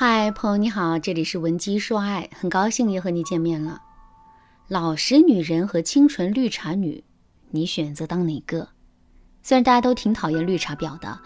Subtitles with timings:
[0.00, 3.82] 嗨，朋友你好，这里是文姬说爱，很高兴又和你见面了。
[4.68, 7.02] 老实女人和清纯绿茶女，
[7.50, 8.68] 你选择当哪个？
[9.42, 11.18] 虽然大家都挺讨厌绿茶婊的，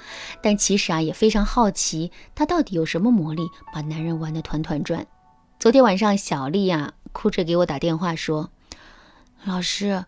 [0.42, 3.42] 但其实啊也非常好奇，她到底有什么魔力，
[3.74, 5.06] 把男人玩得团团转。
[5.58, 8.48] 昨天晚上，小丽呀哭着给我打电话说
[9.44, 10.06] ：“老师，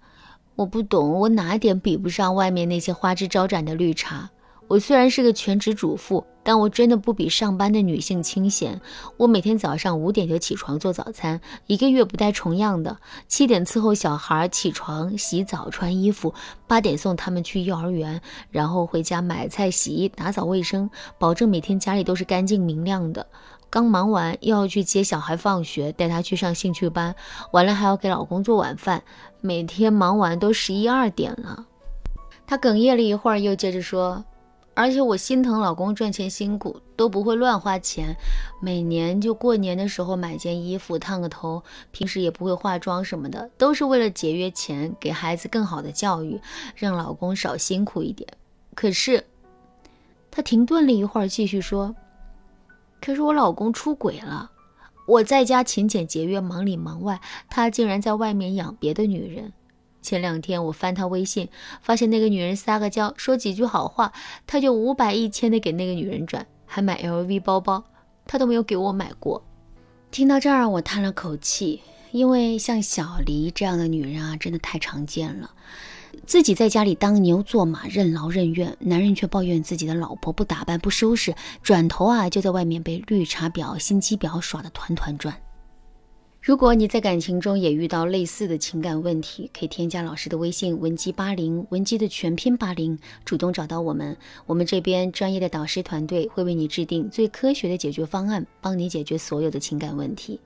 [0.54, 4.30] 我不懂，我哪点比不上外面那些花枝招展的绿茶？
[4.68, 8.78] 我虽然是个全职主妇。”但我真的不比上班的女性清闲。
[9.16, 12.98] 我每天早上五点就起床做早餐，一个月不带重样的。
[13.26, 16.34] 七点伺候小孩起床、洗澡、穿衣服，
[16.66, 23.26] 八点送他们去幼儿园，然后回家买菜、洗衣、打扫卫生，保证每天家里都是干净明亮的。
[23.70, 27.16] 刚忙完，又要去接小孩放学，带他去上兴趣班，
[27.52, 29.02] 完了还要给老公做晚饭。
[29.40, 31.64] 每天忙完都十一二点了。
[32.46, 34.22] 他哽咽了一会儿，又接着说。
[34.74, 38.14] 而且我心疼老公赚钱辛苦，都不会乱花钱。
[38.60, 46.40] 每年就过年的时候买件衣服、烫个头，平时也不会化妆什么的，都是为了节约钱，给孩子更好的教育，
[46.74, 48.28] 让老公少辛苦一点。
[48.74, 49.24] 可是，
[50.30, 51.94] 他停顿了一会儿，继续说
[53.00, 54.50] ：“可是我老公出轨了，
[55.06, 59.52] 我在家勤俭节约，忙里忙外，他竟然在外面养别的女人。”
[60.04, 61.48] 前两天我翻他微信，
[61.80, 64.12] 发现那个女人撒个娇，说几句好话，
[64.46, 67.82] 他就五百一千的给那个女人转，还买 LV 包包，
[68.26, 69.42] 他都没有给我买过。
[70.10, 71.80] 听到这儿，我叹了口气，
[72.12, 75.50] 因为像小黎这样的女人啊，真的太常见了。
[76.26, 85.34] 自己在家里当牛做马，任劳任怨，男人却抱怨自己的老婆不打扮不收拾，转头啊就在外面被绿茶婊、心机婊耍得团团转。
[86.44, 94.14] 如果你在感情中也遇到类似的情感问题，可以添加老师的微信文姬八零，文姬的全拼八零，主动找到我们，
[94.44, 100.38] 我们这边专业的导师团队会为你制定最科学的解决方案，帮你解决所有的情感问题。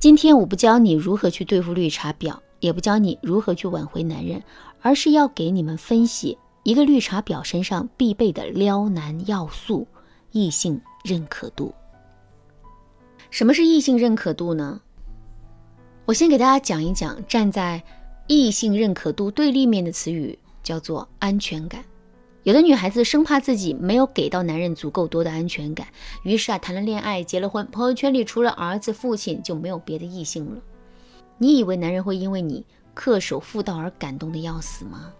[0.00, 4.42] 今天我不教你如何去对付绿茶婊，也不教你如何去挽回男人，
[4.80, 9.86] 而是要给你们分析一个绿茶婊身上必备的撩男要素——
[10.34, 11.72] 异性认可度。
[13.34, 14.80] 什么是异性认可度呢？
[16.04, 17.82] 我先给大家讲一讲，站在
[18.28, 21.84] 异性认可度对立面的词语叫做安全感。
[22.44, 25.88] 有的女孩子生怕自己没有给到男人足够多的安全感，
[26.22, 30.62] 于是啊，谈了恋爱，结了婚，朋友圈里除了儿子、父亲就没有别的异性了。
[31.36, 32.64] 你以为男人会因为你
[32.94, 35.12] 恪守妇道而感动的要死吗？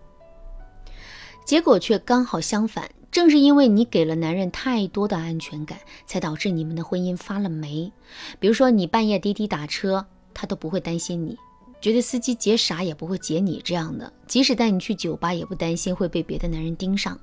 [1.45, 2.89] 结果却刚好相反。
[3.15, 7.93] 正是因为你给了男人太多的安全感，才导致你们的婚姻发了霉。
[8.41, 10.05] 比如说，你半夜滴滴打车，
[10.35, 11.39] 他都不会担心你，
[11.81, 14.13] 觉得司机劫傻也不会劫你这样的。
[14.27, 17.17] 即使带你去酒吧，也不担心会被别的男人盯上。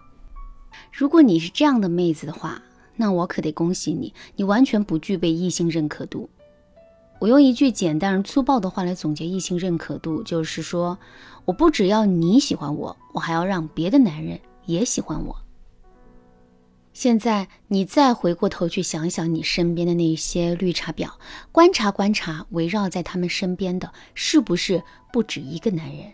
[0.94, 2.64] 如果你是这样的妹子的话，
[2.96, 6.30] 那我可得恭喜你，你完全不具备异性认可度。
[7.20, 10.98] 我用一句简单而粗暴的话来总结异性认可度，就是说，
[11.44, 15.36] 我不只要你喜欢我，我还要让别的男人也喜欢我。
[16.94, 21.10] 现在你再回过头去想想你身边的那些绿茶婊，
[21.52, 26.12] 观察观察，围绕在他们身边的是不是不止一个男人？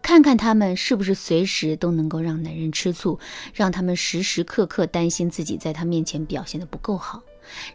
[0.00, 3.18] 看看他们是不是随时都能够让男人吃醋，
[3.54, 7.22] 让他们时时刻刻担心自己在他面前表现的不够好。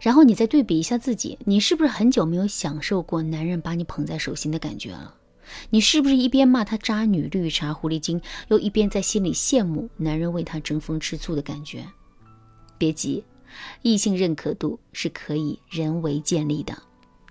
[0.01, 5.15] 然后你再对比一下自己，你是不是很久没有享受过男人把你捧在手心的感觉了？
[5.69, 11.85] 你是不是一边骂他渣女、绿茶、狐狸精，又一边在心里羡慕男人为他争风吃醋的感觉？
[12.79, 13.23] 别急，
[13.83, 16.75] 异性认可度是可以人为建立的。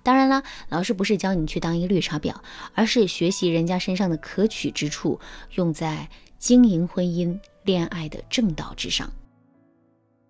[0.05, 2.33] 当然啦，老师不是教你去当一个绿茶婊，
[2.73, 5.19] 而是学习人家身上的可取之处，
[5.57, 9.11] 用在经营婚姻、恋爱的正道之上。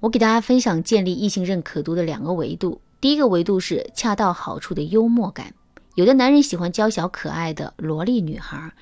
[0.01, 2.81] 我给大家分享建立异性认可度的两个维度。
[3.01, 5.55] 第一个维度是恰到好处的幽默感。
[5.95, 8.73] 有的男人喜欢娇小可爱的萝莉女孩，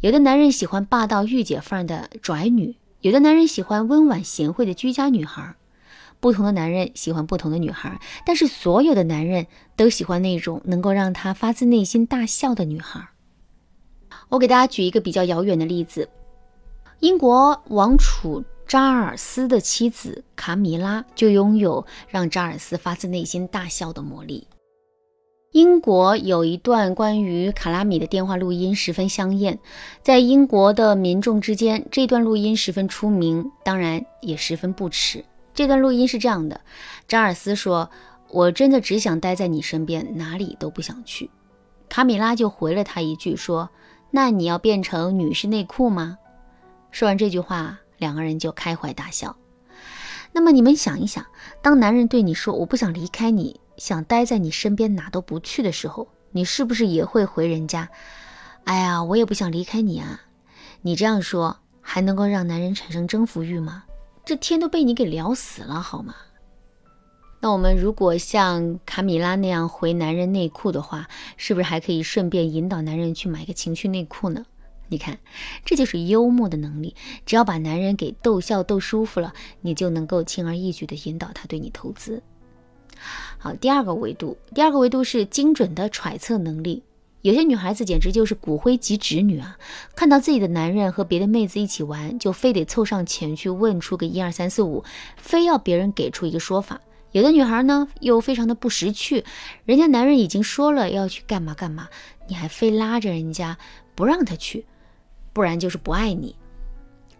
[0.00, 5.54] 有的男人喜欢霸道御姐范儿的拽女，有的男人喜欢温婉贤惠的居家女孩。
[6.20, 9.46] 不同的男人喜欢不同的女孩，但是所有的男人
[9.76, 13.08] 都喜欢那种能够让他发自内心大笑的女孩。
[14.28, 16.08] 我给大家举一个比较遥远的例子：
[17.00, 24.46] 英国王储查尔斯的妻子卡米拉就拥有让查尔斯发自内心大笑的魔力。
[25.52, 29.58] 英国有一段关于卡拉米的电话录音十分香艳，
[30.02, 35.24] 在英国的民众之间，这段录音十分出名，当然也十分不耻。
[35.56, 36.60] 这段录音是这样的：
[37.08, 37.90] 扎尔斯说
[38.28, 41.30] ：“我真的只想待在你身边，哪里都不想去。”
[41.88, 43.70] 卡米拉就回了他一句说
[44.12, 46.18] ：“那你要变成女士内裤吗？”
[46.92, 49.34] 说完这句话，两个人就开怀大笑。
[50.30, 51.24] 那么你们想一想，
[51.62, 57.88] 当男人对你说“我不想离开你，想待在你身边，哪都不去”的时候，你是不是也会回人家
[58.64, 60.20] ：“哎呀，我也不想离开你啊。”
[60.82, 63.84] 你这样说还能够让男人产生征服欲吗？
[64.26, 66.16] 这天都被你给聊死了，好吗？
[67.40, 71.06] 那我们如果像卡米拉那样回男人内裤的话，
[71.36, 74.44] 是不是还可以顺便引导男人去买个情趣内裤呢？
[74.88, 75.16] 你看，
[75.64, 76.96] 这就是幽默的能力。
[77.24, 82.20] 只要把男人给逗笑、逗舒服了，你就能够轻而易举地引导他对你投资。
[83.38, 86.82] 好，第二个维度，第二个维度是精准的揣测能力。
[87.26, 89.58] 有些女孩子简直就是骨灰级直女啊！
[89.96, 94.84] 看到自己的男人和别的妹子一起玩，就非得凑上前去问出个一二三四五，
[95.16, 96.80] 非要别人给出一个说法。
[97.10, 99.24] 有的女孩呢，又非常的不识趣，
[99.64, 101.88] 人家男人已经说了要去干嘛干嘛，
[102.28, 103.58] 你还非拉着人家
[103.96, 104.64] 不让他去。
[105.32, 106.36] 不然就是不爱你。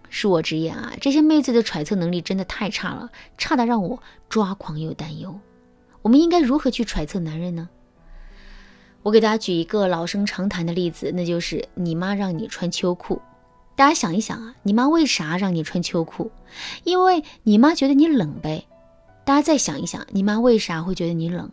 [0.09, 5.37] 恕我直言啊，这些妹子的揣测能力真的太差了，差的让我抓狂又担忧。
[6.03, 7.69] 我们应该如何去揣测男人呢？
[9.07, 13.23] 我给大家举一个老生常谈的例子，那就是你妈让你穿秋裤。
[13.77, 16.29] 大家想一想啊，你妈为啥让你穿秋裤？
[16.83, 18.67] 因为你妈觉得你冷呗。
[19.25, 21.49] 大家再想一想，你妈为啥会觉得你冷？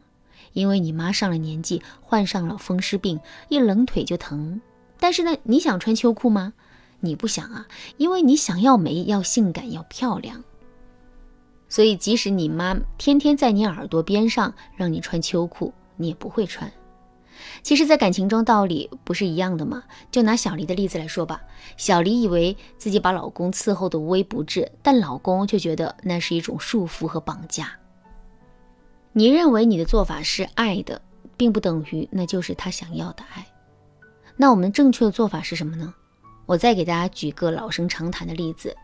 [0.53, 3.19] 因为你妈上了年纪，患上了风湿病，
[3.49, 4.59] 一冷腿就疼。
[4.99, 6.53] 但是呢，你想穿秋裤吗？
[7.01, 7.67] 你不想啊，
[7.97, 10.43] 因为你想要美，要性感，要漂亮。
[11.69, 16.71] 所以，即使你妈天天在你耳朵边上让你穿秋裤，你也不会穿。
[17.61, 19.83] 其实，在感情中，道理不是一样的吗？
[20.11, 21.41] 就拿小黎的例子来说吧，
[21.77, 27.71] 小黎以为自己把老公伺候的无微不至，但老公却觉得那是一种束缚和绑架。
[29.11, 31.01] 你认为你的做法是爱的，
[31.37, 33.45] 并不等于那就是他想要的爱。
[34.35, 35.93] 那我们正确的做法是什么呢？
[36.45, 38.75] 我再给大家举个老生常谈的例子：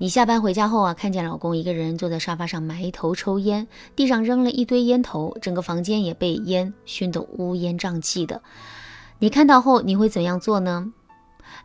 [0.00, 3.66] 你下班回家后啊，看见老公一个人坐在沙发上埋头抽烟，
[3.96, 8.40] 地上扔了一堆烟头，整个房间也被烟熏得乌烟瘴气的。
[9.18, 10.92] 你看到后，你会怎样做呢？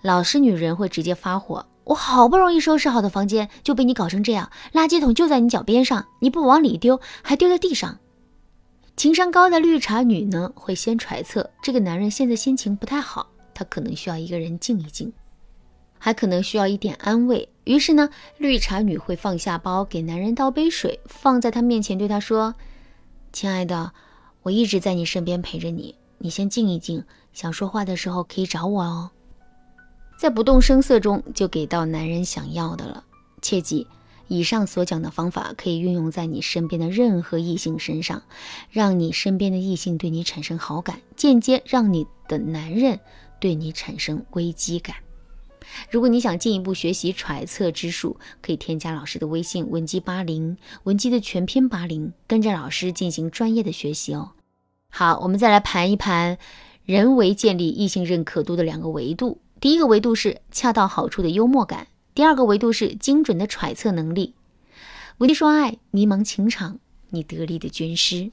[0.01, 8.00] 老实女人会直接发火：我好不容易收拾好的房间就被你搞成这样，垃圾桶就在你脚边上，你不往里丢，还丢在地上。
[8.97, 15.13] 情商高的绿茶女呢，会先揣测这个男人现在心情不太好，他可能需要一个人静一静，
[16.03, 17.47] 还可能需要一点安慰。
[17.63, 22.55] 于是呢，绿茶女会放下包，给男人倒杯水，放在他面前，对他说
[23.31, 23.94] ：“亲爱的，
[24.41, 29.11] 我一直在你身边陪着你，你先静一静，想说话的时候可以找我哦。”
[30.19, 33.05] 在不动声色中就给到男人想要的了。
[33.41, 33.88] 切记。
[34.27, 38.23] 以上所讲的方法可以运用在你身边的任何异性身上，
[38.71, 43.00] 让你身边的异性对你产生好感，间接让你的男人
[43.39, 44.97] 对你产生危机感。
[45.89, 54.31] 如果你想进一步学习揣测之术，可以添加老师的微信文姬八零，文姬的全拼八零，跟着老师进行专业的学习哦。
[54.89, 56.38] 好，我们再来盘一盘
[56.86, 59.39] 人为建立异性认可度的两个维度。
[59.60, 61.88] 第一个维度是恰到好处的幽默感。
[62.13, 64.36] 第二个维度是精准的揣测能力。
[65.19, 66.80] 文姬说爱，迷茫情场，
[67.10, 68.31] 你得力的军师。